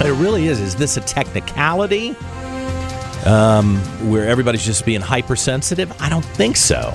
[0.00, 0.60] It really is.
[0.60, 2.10] Is this a technicality
[3.26, 3.76] um,
[4.08, 5.92] where everybody's just being hypersensitive?
[6.00, 6.92] I don't think so.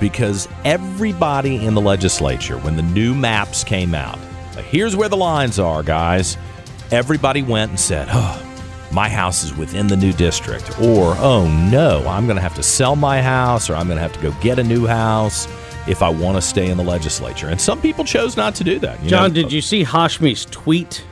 [0.00, 4.18] Because everybody in the legislature, when the new maps came out,
[4.70, 6.36] here's where the lines are, guys.
[6.90, 8.42] Everybody went and said, oh,
[8.92, 10.80] my house is within the new district.
[10.80, 14.02] Or, oh no, I'm going to have to sell my house or I'm going to
[14.02, 15.46] have to go get a new house
[15.86, 17.48] if I want to stay in the legislature.
[17.48, 19.02] And some people chose not to do that.
[19.02, 19.42] John, know?
[19.42, 21.04] did you see Hashmi's tweet?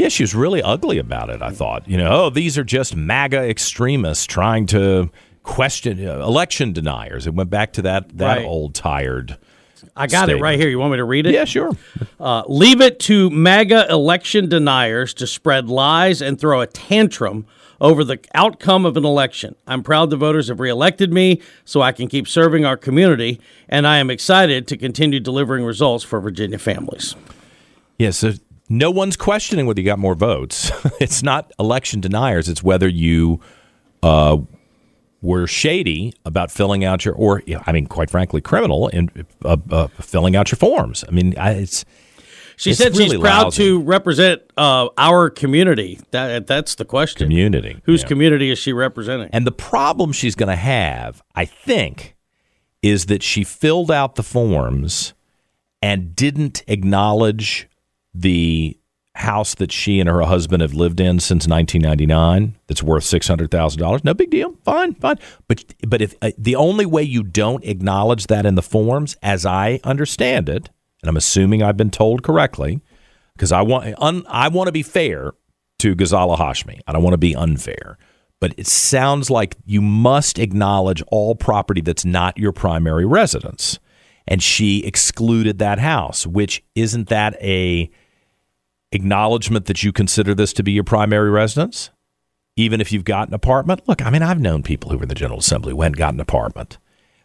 [0.00, 1.42] Yeah, she was really ugly about it.
[1.42, 5.10] I thought, you know, oh, these are just MAGA extremists trying to
[5.42, 7.26] question uh, election deniers.
[7.26, 8.46] It went back to that that right.
[8.46, 9.36] old tired.
[9.94, 10.38] I got statement.
[10.38, 10.70] it right here.
[10.70, 11.34] You want me to read it?
[11.34, 11.72] Yeah, sure.
[12.18, 17.44] Uh, leave it to MAGA election deniers to spread lies and throw a tantrum
[17.78, 19.54] over the outcome of an election.
[19.66, 23.86] I'm proud the voters have reelected me so I can keep serving our community, and
[23.86, 27.14] I am excited to continue delivering results for Virginia families.
[27.98, 28.38] Yes, yeah, so
[28.70, 30.70] no one's questioning whether you got more votes.
[31.00, 32.48] it's not election deniers.
[32.48, 33.40] It's whether you
[34.02, 34.38] uh,
[35.20, 39.10] were shady about filling out your, or I mean, quite frankly, criminal in
[39.44, 41.04] uh, uh, filling out your forms.
[41.06, 41.84] I mean, it's.
[42.56, 43.64] She said really she's proud lousy.
[43.64, 45.98] to represent uh, our community.
[46.10, 47.26] That that's the question.
[47.26, 47.80] Community.
[47.84, 48.08] Whose yeah.
[48.08, 49.30] community is she representing?
[49.32, 52.16] And the problem she's going to have, I think,
[52.82, 55.14] is that she filled out the forms
[55.80, 57.69] and didn't acknowledge
[58.14, 58.76] the
[59.16, 64.14] house that she and her husband have lived in since 1999 that's worth $600,000 no
[64.14, 64.54] big deal.
[64.64, 65.18] Fine fine.
[65.48, 69.44] But but if uh, the only way you don't acknowledge that in the forms as
[69.44, 70.70] I understand it
[71.02, 72.80] and I'm assuming I've been told correctly
[73.34, 75.32] because I want un, I want to be fair
[75.80, 76.80] to Ghazala Hashmi.
[76.86, 77.98] I don't want to be unfair.
[78.38, 83.78] But it sounds like you must acknowledge all property that's not your primary residence
[84.30, 87.90] and she excluded that house which isn't that a
[88.92, 91.90] acknowledgement that you consider this to be your primary residence,
[92.56, 93.82] even if you've got an apartment.
[93.86, 96.20] Look, I mean, I've known people who were in the General Assembly hadn't got an
[96.20, 96.78] apartment.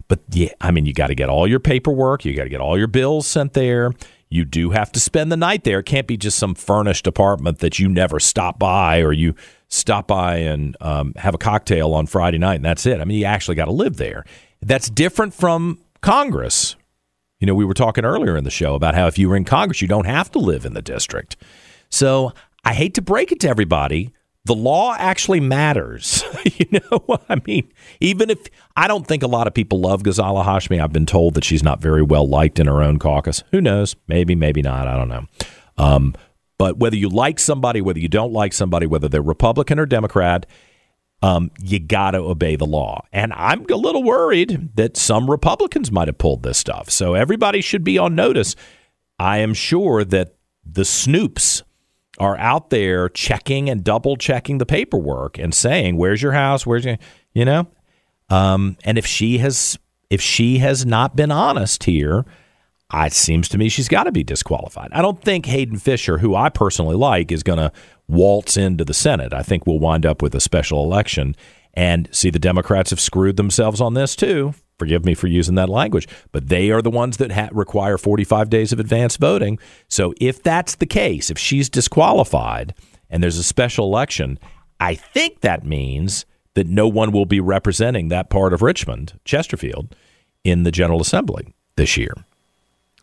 [0.08, 2.62] But yeah, I mean, you got to get all your paperwork, you got to get
[2.62, 3.92] all your bills sent there.
[4.30, 5.80] You do have to spend the night there.
[5.80, 9.36] It can't be just some furnished apartment that you never stop by or you
[9.68, 13.00] stop by and um, have a cocktail on Friday night and that's it.
[13.00, 14.26] I mean, you actually got to live there.
[14.62, 16.76] That's different from Congress,
[17.46, 19.46] you know, we were talking earlier in the show about how if you were in
[19.46, 21.38] Congress, you don't have to live in the district.
[21.92, 22.34] So
[22.64, 24.12] I hate to break it to everybody.
[24.46, 26.24] The law actually matters.
[26.58, 28.40] you know, I mean, even if
[28.76, 31.62] I don't think a lot of people love Ghazala Hashmi, I've been told that she's
[31.62, 33.44] not very well liked in her own caucus.
[33.52, 33.96] Who knows?
[34.08, 34.88] Maybe, maybe not.
[34.88, 35.26] I don't know.
[35.78, 36.16] Um,
[36.58, 40.48] but whether you like somebody, whether you don't like somebody, whether they're Republican or Democrat,
[41.22, 43.06] um, you got to obey the law.
[43.12, 46.90] And I'm a little worried that some Republicans might have pulled this stuff.
[46.90, 48.56] So everybody should be on notice.
[49.18, 51.64] I am sure that the snoops
[52.20, 56.66] are out there checking and double checking the paperwork and saying, "Where's your house?
[56.66, 56.98] Where's your,"
[57.34, 57.68] you know.
[58.30, 59.78] Um, and if she has,
[60.10, 62.26] if she has not been honest here,
[63.04, 64.90] it seems to me she's got to be disqualified.
[64.94, 67.72] I don't think Hayden Fisher, who I personally like, is going to
[68.08, 69.34] waltz into the Senate.
[69.34, 71.36] I think we'll wind up with a special election.
[71.74, 74.54] And see, the Democrats have screwed themselves on this too.
[74.78, 78.50] Forgive me for using that language, but they are the ones that ha- require 45
[78.50, 79.58] days of advance voting.
[79.88, 82.74] So if that's the case, if she's disqualified
[83.10, 84.38] and there's a special election,
[84.80, 86.26] I think that means
[86.56, 89.96] that no one will be representing that part of Richmond, Chesterfield,
[90.44, 92.14] in the General Assembly this year.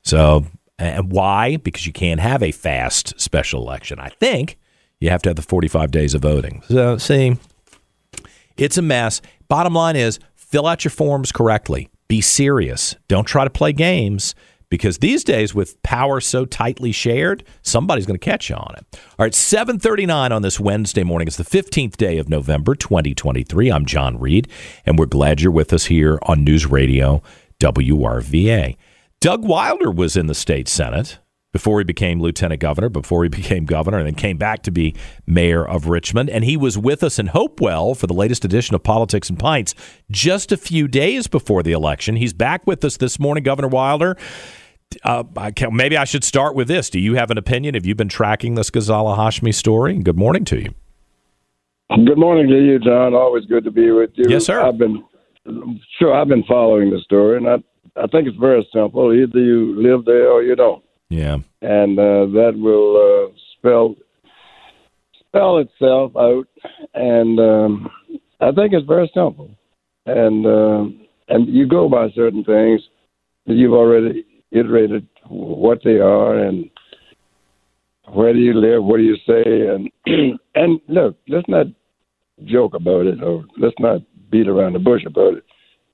[0.03, 0.47] So,
[0.79, 1.57] and why?
[1.57, 3.99] Because you can't have a fast special election.
[3.99, 4.59] I think
[5.01, 6.63] you have to have the 45 days of voting.
[6.69, 7.37] So, see,
[8.57, 9.21] it's a mess.
[9.49, 11.89] Bottom line is fill out your forms correctly.
[12.09, 12.97] Be serious.
[13.09, 14.35] Don't try to play games
[14.69, 18.87] because these days with power so tightly shared, somebody's going to catch you on it.
[19.19, 21.29] All right, 7:39 on this Wednesday morning.
[21.29, 23.71] It's the 15th day of November 2023.
[23.71, 24.49] I'm John Reed
[24.87, 27.23] and we're glad you're with us here on News Radio
[27.61, 28.77] WRVA.
[29.23, 31.21] Doug Wilder was in the state senate
[31.53, 34.97] before he became lieutenant governor, before he became governor, and then came back to be
[35.29, 36.29] mayor of Richmond.
[36.29, 39.77] And he was with us in Hopewell for the latest edition of Politics and Pints
[40.11, 42.17] just a few days before the election.
[42.17, 44.17] He's back with us this morning, Governor Wilder.
[45.05, 46.91] Uh, I maybe I should start with this.
[46.91, 47.75] Do you have an opinion?
[47.75, 49.97] Have you been tracking this Ghazala Hashmi story?
[49.99, 50.75] Good morning to you.
[51.91, 53.15] Good morning to you, John.
[53.15, 54.25] Always good to be with you.
[54.29, 54.61] Yes, sir.
[54.61, 55.05] I've been
[56.01, 57.59] sure I've been following the story, and I
[57.97, 59.13] I think it's very simple.
[59.13, 60.83] Either you live there or you don't.
[61.11, 61.39] Yeah.
[61.61, 63.97] And uh, that will uh, spell
[65.21, 66.47] spell itself out,
[66.95, 67.91] and um,
[68.41, 69.51] I think it's very simple.
[70.07, 70.85] And uh,
[71.29, 72.81] and you go by certain things
[73.47, 76.69] that you've already iterated what they are and
[78.09, 79.91] where do you live, what do you say, and
[80.55, 81.67] and look, let's not
[82.45, 85.45] joke about it, or let's not beat around the bush about it.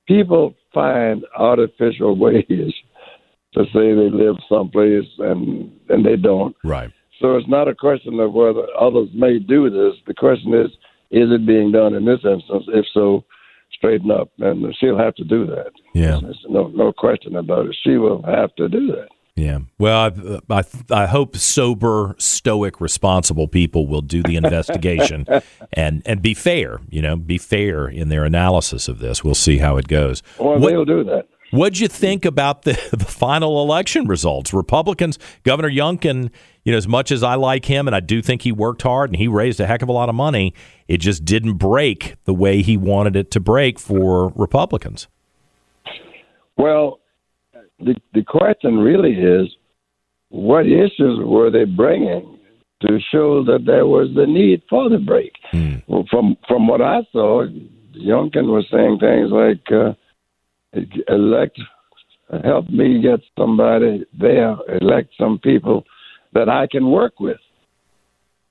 [0.07, 2.73] People find artificial ways
[3.53, 6.55] to say they live someplace and and they don't.
[6.63, 6.91] Right.
[7.19, 9.99] So it's not a question of whether others may do this.
[10.07, 10.71] The question is,
[11.11, 12.63] is it being done in this instance?
[12.69, 13.25] If so,
[13.73, 15.71] straighten up, and she'll have to do that.
[15.93, 16.19] Yeah.
[16.21, 17.77] There's no no question about it.
[17.83, 19.09] She will have to do that.
[19.39, 19.59] Yeah.
[19.77, 20.11] Well,
[20.49, 20.63] I, I,
[21.03, 25.25] I hope sober, stoic, responsible people will do the investigation
[25.73, 29.23] and, and be fair, you know, be fair in their analysis of this.
[29.23, 30.21] We'll see how it goes.
[30.37, 31.27] Well, What- they'll do that.
[31.51, 34.53] What'd you think about the, the final election results?
[34.53, 36.29] Republicans, Governor Youngkin,
[36.63, 39.09] you know, as much as I like him and I do think he worked hard
[39.09, 40.53] and he raised a heck of a lot of money,
[40.87, 45.07] it just didn't break the way he wanted it to break for Republicans.
[46.55, 46.99] Well,
[47.79, 49.47] the the question really is,
[50.29, 52.39] what issues were they bringing
[52.81, 55.33] to show that there was the need for the break?
[55.87, 57.45] Well, from from what I saw,
[57.93, 59.93] Youngkin was saying things like, uh,
[61.07, 61.59] "Elect,
[62.43, 65.85] help me get somebody there, elect some people
[66.33, 67.39] that I can work with."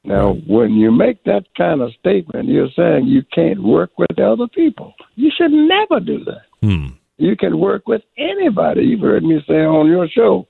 [0.04, 4.46] Now, when you make that kind of statement, you're saying you can't work with other
[4.48, 4.94] people.
[5.16, 6.42] You should never do that.
[6.62, 6.86] Hmm.
[7.18, 8.82] You can work with anybody.
[8.82, 10.46] You've heard me say on your show,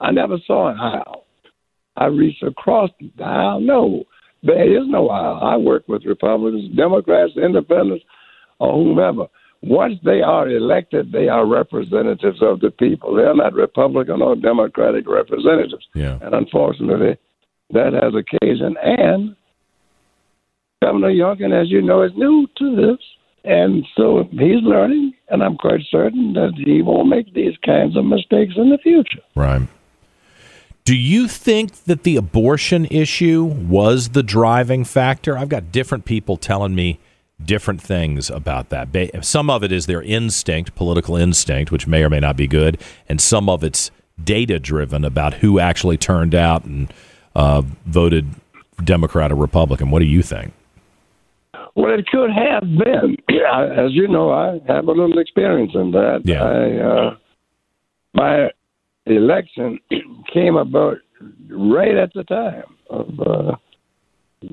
[0.00, 1.26] I never saw an aisle.
[1.96, 3.60] I reached across the aisle.
[3.60, 4.04] No,
[4.42, 5.40] there is no aisle.
[5.42, 8.04] I work with Republicans, Democrats, Independents,
[8.58, 9.26] or whomever.
[9.62, 13.14] Once they are elected, they are representatives of the people.
[13.14, 15.86] They're not Republican or Democratic representatives.
[15.94, 16.18] Yeah.
[16.20, 17.16] And unfortunately,
[17.70, 18.76] that has occasion.
[18.82, 19.34] And
[20.82, 22.98] Governor Youngkin, as you know, is new to this.
[23.44, 28.04] And so he's learning, and I'm quite certain that he won't make these kinds of
[28.04, 29.20] mistakes in the future.
[29.34, 29.68] Right.
[30.84, 35.36] Do you think that the abortion issue was the driving factor?
[35.36, 36.98] I've got different people telling me
[37.42, 38.88] different things about that.
[39.24, 42.80] Some of it is their instinct, political instinct, which may or may not be good,
[43.08, 43.90] and some of it's
[44.22, 46.92] data driven about who actually turned out and
[47.34, 48.28] uh, voted
[48.82, 49.90] Democrat or Republican.
[49.90, 50.52] What do you think?
[51.76, 53.16] Well, it could have been.
[53.28, 56.20] As you know, I have a little experience in that.
[56.24, 56.42] Yeah.
[56.42, 57.16] I, uh,
[58.14, 58.50] my
[59.06, 59.78] election
[60.32, 60.98] came about
[61.50, 63.56] right at the time of uh,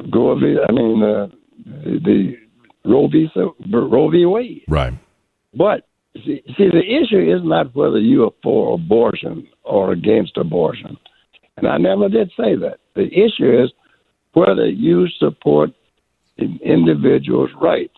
[0.09, 0.57] Gore v.
[0.67, 1.27] I mean, uh,
[1.65, 2.37] the
[2.85, 3.27] Roe v.
[3.71, 4.25] Roe v.
[4.25, 4.63] Wade.
[4.67, 4.93] Right.
[5.53, 10.97] But see, see, the issue is not whether you are for abortion or against abortion,
[11.57, 12.79] and I never did say that.
[12.95, 13.71] The issue is
[14.33, 15.71] whether you support
[16.37, 17.91] an individual's right,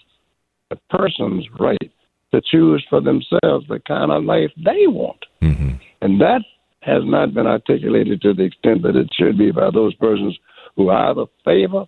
[0.71, 1.91] a person's right
[2.33, 6.41] to choose for themselves the kind of life they want, hmm and that
[6.81, 10.37] has not been articulated to the extent that it should be by those persons
[10.75, 11.85] who either favor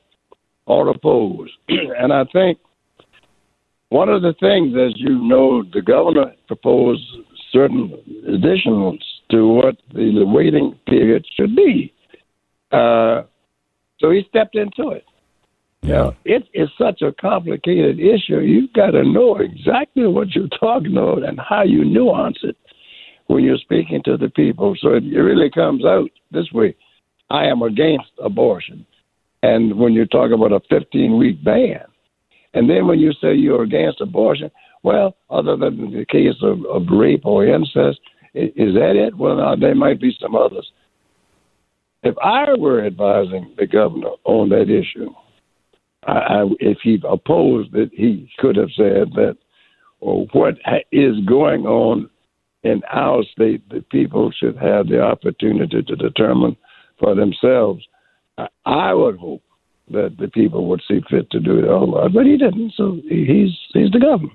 [0.65, 1.49] or oppose.
[1.67, 2.57] and I think
[3.89, 7.03] one of the things, as you know, the governor proposed
[7.51, 7.93] certain
[8.27, 11.93] additions to what the waiting period should be.
[12.71, 13.23] Uh,
[13.99, 15.05] so he stepped into it.
[15.85, 18.39] Now, it is such a complicated issue.
[18.39, 22.57] You've got to know exactly what you're talking about and how you nuance it
[23.27, 24.75] when you're speaking to the people.
[24.79, 26.75] So it, really comes out this way.
[27.29, 28.85] I am against abortion.
[29.43, 31.81] And when you talk about a 15 week ban,
[32.53, 34.49] and then when you say you're against abortion,
[34.81, 37.99] well, other than the case of, of rape or incest,
[38.33, 39.15] is that it?
[39.15, 40.71] Well, no, there might be some others.
[42.03, 45.09] If I were advising the governor on that issue,
[46.05, 49.37] I, I, if he opposed it, he could have said that,
[49.99, 52.09] well, what ha- is going on
[52.63, 56.57] in our state, the people should have the opportunity to determine
[56.99, 57.85] for themselves.
[58.65, 59.43] I, would hope
[59.91, 62.73] that the people would see fit to do it otherwise, but he didn't.
[62.75, 64.33] So he's he's the governor.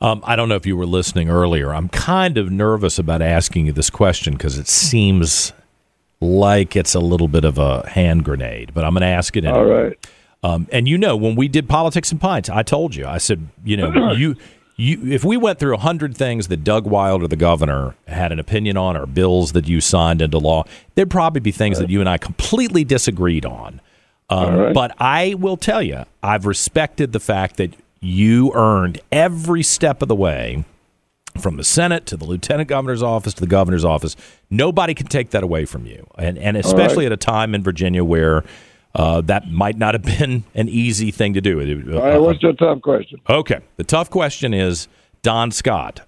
[0.00, 1.74] Um, I don't know if you were listening earlier.
[1.74, 5.52] I'm kind of nervous about asking you this question because it seems
[6.20, 9.44] like it's a little bit of a hand grenade, but I'm going to ask it
[9.44, 9.58] anyway.
[9.58, 10.06] All right.
[10.42, 13.48] Um, and you know, when we did politics and pints, I told you, I said,
[13.64, 14.36] you know, you,
[14.76, 18.38] you, if we went through a hundred things that Doug Wilder, the governor, had an
[18.38, 22.00] opinion on, or bills that you signed into law, there'd probably be things that you
[22.00, 23.80] and I completely disagreed on.
[24.30, 24.74] Um, right.
[24.74, 30.08] But I will tell you, I've respected the fact that you earned every step of
[30.08, 30.64] the way
[31.40, 34.16] from the Senate to the lieutenant governor's office to the governor's office.
[34.50, 38.04] Nobody can take that away from you, and and especially at a time in Virginia
[38.04, 38.44] where
[38.94, 41.60] uh, that might not have been an easy thing to do.
[41.60, 42.18] It- All right.
[42.20, 43.20] What's your tough question?
[43.28, 44.88] Okay, the tough question is
[45.22, 46.00] Don Scott,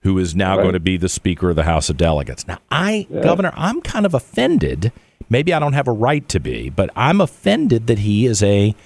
[0.00, 0.62] who is now Right.
[0.62, 2.46] going to be the Speaker of the House of Delegates.
[2.46, 4.92] Now, I, Governor, I'm kind of offended
[5.28, 8.76] Maybe I don't have a right to be, but I'm offended that he is a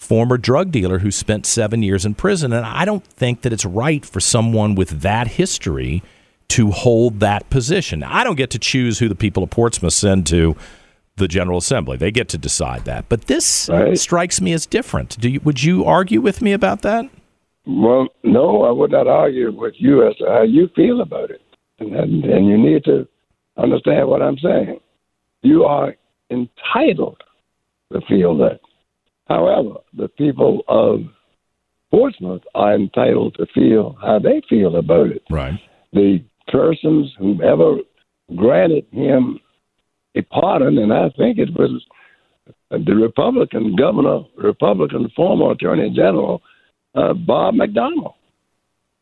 [0.00, 2.52] former drug dealer who spent seven years in prison.
[2.52, 6.02] And I don't think that it's right for someone with that history
[6.48, 8.02] to hold that position.
[8.02, 10.56] I don't get to choose who the people of Portsmouth send to
[11.16, 11.98] the General Assembly.
[11.98, 13.08] They get to decide that.
[13.08, 13.96] But this right.
[13.96, 15.20] strikes me as different.
[15.20, 17.08] Do you, would you argue with me about that?
[17.66, 21.42] Well, no, I would not argue with you as to how you feel about it.
[21.78, 23.06] And, and you need to
[23.58, 24.80] understand what I'm saying.
[25.42, 25.94] You are
[26.30, 27.22] entitled
[27.92, 28.60] to feel that.
[29.30, 31.02] However, the people of
[31.92, 35.22] Portsmouth are entitled to feel how they feel about it.
[35.30, 35.54] Right.
[35.92, 37.76] The persons who ever
[38.36, 39.38] granted him
[40.16, 41.80] a pardon, and I think it was
[42.70, 46.42] the Republican governor, Republican former Attorney General,
[46.96, 48.14] uh, Bob McDonnell,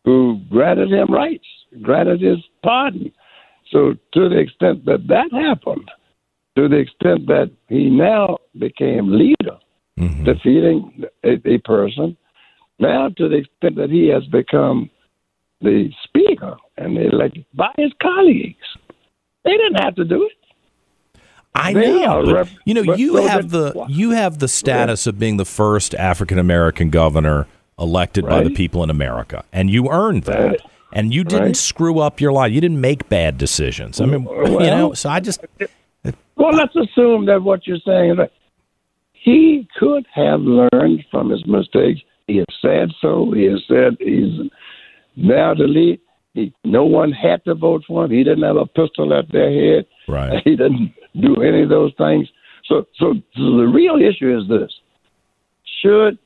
[0.04, 1.46] who granted him rights,
[1.80, 3.10] granted his pardon.
[3.70, 5.90] So, to the extent that that happened,
[6.56, 9.58] to the extent that he now became leader,
[9.98, 10.24] mm-hmm.
[10.24, 12.16] defeating a, a person,
[12.78, 14.90] now to the extent that he has become
[15.60, 18.56] the speaker and elected by his colleagues,
[19.44, 21.18] they didn't have to do it.
[21.54, 22.32] I know.
[22.32, 26.38] Rep- you know, you have the you have the status of being the first African
[26.38, 27.46] American governor
[27.78, 28.38] elected right.
[28.38, 30.50] by the people in America, and you earned that.
[30.50, 30.60] Right.
[30.90, 31.56] And you didn't right.
[31.56, 32.50] screw up your life.
[32.50, 34.00] You didn't make bad decisions.
[34.00, 34.94] I mean, well, you know.
[34.94, 35.44] So I just.
[36.36, 38.32] Well, let's assume that what you're saying is that
[39.22, 42.00] he could have learned from his mistakes.
[42.26, 43.32] He has said so.
[43.34, 44.50] He has said he's
[45.16, 46.00] now the lead.
[46.34, 48.10] He, no one had to vote for him.
[48.10, 49.86] He didn't have a pistol at their head.
[50.06, 50.40] Right.
[50.44, 52.28] He didn't do any of those things.
[52.66, 54.72] So, so, so the real issue is this:
[55.82, 56.18] Should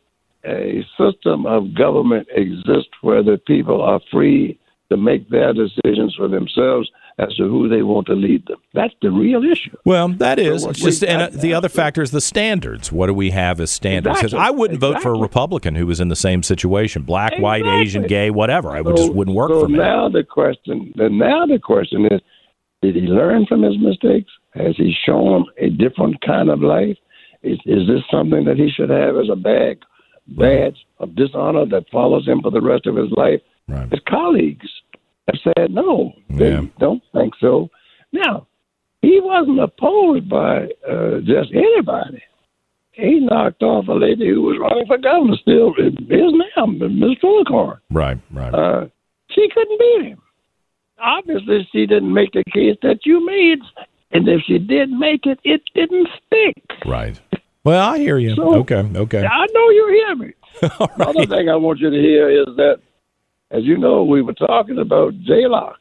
[0.44, 4.58] a system of government exist where the people are free
[4.90, 8.58] to make their decisions for themselves as to who they want to lead them.
[8.74, 9.76] That's the real issue.
[9.84, 10.62] Well, that is.
[10.62, 12.90] So it's just and uh, the other factor is the standards.
[12.90, 14.18] What do we have as standards?
[14.18, 14.46] Because exactly.
[14.46, 14.94] I wouldn't exactly.
[14.94, 17.42] vote for a Republican who was in the same situation, black, exactly.
[17.42, 18.70] white, Asian, gay, whatever.
[18.70, 19.78] I would so, just wouldn't work so for me.
[19.78, 22.20] now the question, now the question is,
[22.80, 24.30] did he learn from his mistakes?
[24.54, 26.96] Has he shown a different kind of life?
[27.42, 29.78] Is, is this something that he should have as a bag,
[30.28, 33.40] badge of dishonor that follows him for the rest of his life?
[33.68, 33.90] Right.
[33.90, 34.68] His colleagues
[35.28, 36.62] have said no, they yeah.
[36.78, 37.68] don't think so.
[38.12, 38.46] Now,
[39.00, 42.22] he wasn't opposed by uh, just anybody.
[42.92, 45.94] He knocked off a lady who was running for governor still, is
[46.56, 47.78] now Miss Filler-Corn.
[47.90, 48.54] Right, right.
[48.54, 48.86] Uh,
[49.30, 50.22] she couldn't beat him.
[51.00, 53.60] Obviously, she didn't make the case that you made,
[54.12, 56.62] and if she did make it, it didn't stick.
[56.86, 57.18] Right.
[57.64, 58.34] Well, I hear you.
[58.34, 59.24] So, okay, okay.
[59.24, 60.32] I know you hear me.
[60.78, 61.08] All right.
[61.08, 62.80] Another thing I want you to hear is that
[63.52, 65.76] as you know, we were talking about JLARC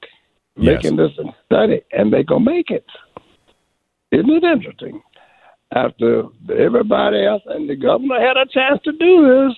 [0.57, 1.11] making yes.
[1.17, 2.85] this study, and they're gonna make it.
[4.11, 5.01] Isn't it interesting?
[5.73, 6.23] After
[6.53, 9.57] everybody else and the governor had a chance to do this,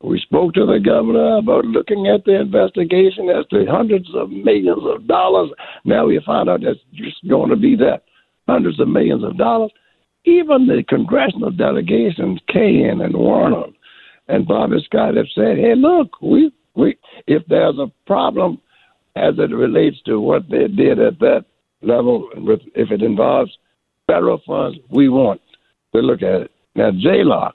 [0.00, 4.82] we spoke to the governor about looking at the investigation as to hundreds of millions
[4.84, 5.50] of dollars.
[5.84, 8.04] Now we find out that's just going to be that
[8.46, 9.72] hundreds of millions of dollars.
[10.24, 13.64] Even the congressional delegations, Kaine and Warner
[14.28, 18.60] and Bobby Scott, have said, "Hey, look, we we if there's a problem
[19.16, 21.44] as it relates to what they did at that
[21.82, 23.56] level, with if it involves
[24.06, 25.40] federal funds, we want
[25.94, 26.50] to look at it.
[26.74, 27.52] Now, JLARC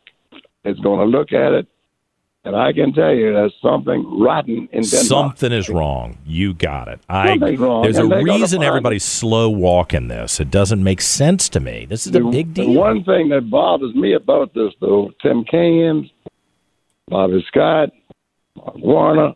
[0.63, 1.67] is going to look at it,
[2.45, 5.05] and I can tell you there's something rotten in Denmark.
[5.05, 6.17] Something is wrong.
[6.25, 7.01] You got it.
[7.09, 7.83] I, wrong.
[7.83, 10.39] There's a reason everybody's slow walking this.
[10.39, 11.85] It doesn't make sense to me.
[11.85, 12.71] This is a big deal.
[12.71, 16.09] The one thing that bothers me about this, though, Tim Kaine,
[17.09, 17.89] Bobby Scott,
[18.75, 19.33] Warner,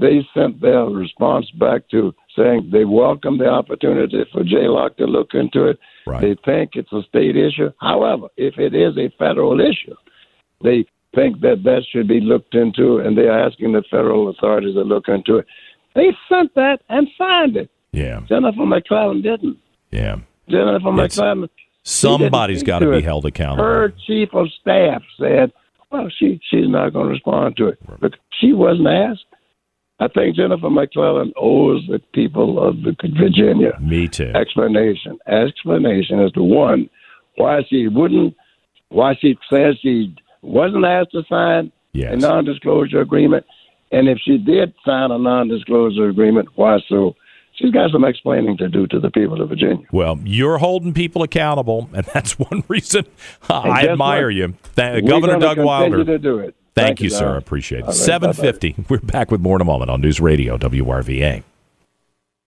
[0.00, 5.34] they sent their response back to saying they welcome the opportunity for JLARC to look
[5.34, 5.78] into it.
[6.06, 6.20] Right.
[6.20, 7.70] They think it's a state issue.
[7.80, 9.94] However, if it is a federal issue,
[10.62, 10.84] they
[11.14, 15.08] think that that should be looked into, and they're asking the federal authorities to look
[15.08, 15.46] into it.
[15.94, 17.70] They sent that and signed it.
[17.92, 18.22] Yeah.
[18.28, 19.58] Jennifer McClellan didn't.
[19.92, 20.16] Yeah.
[20.48, 21.48] Jennifer it's, McClellan.
[21.84, 23.64] Somebody's got to be held accountable.
[23.64, 25.52] Her chief of staff said
[25.94, 27.78] well, she she's not going to respond to it.
[28.00, 29.26] But she wasn't asked.
[30.00, 36.32] I think Jennifer McClellan owes the people of the Virginia me too explanation explanation as
[36.32, 36.90] to one
[37.36, 38.34] why she wouldn't
[38.88, 42.12] why she says she wasn't asked to sign yes.
[42.12, 43.46] a non-disclosure agreement,
[43.92, 47.14] and if she did sign a non-disclosure agreement, why so
[47.54, 49.86] she's got some explaining to do to the people of Virginia.
[49.92, 53.04] Well, you're holding people accountable, and that's one reason
[53.48, 54.34] I admire what?
[54.34, 54.54] you.
[54.76, 56.04] Th- Governor Doug Wilder.
[56.04, 56.54] To do it.
[56.74, 57.34] Thank, Thank you, sir.
[57.34, 57.86] I appreciate it.
[57.86, 58.72] Right, 750.
[58.72, 58.86] Bye-bye.
[58.90, 61.44] We're back with more in a moment on News Radio WRVA.